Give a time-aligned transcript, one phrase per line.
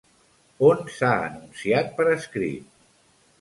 [0.69, 2.73] On s'ha anunciat per escrit?